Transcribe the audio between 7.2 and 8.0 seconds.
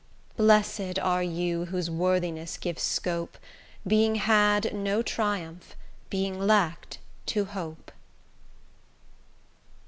to hope.